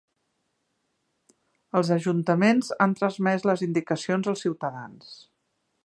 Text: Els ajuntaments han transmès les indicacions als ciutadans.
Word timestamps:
Els 1.79 1.91
ajuntaments 1.97 2.73
han 2.87 2.97
transmès 3.01 3.47
les 3.51 3.65
indicacions 3.69 4.33
als 4.33 4.45
ciutadans. 4.49 5.15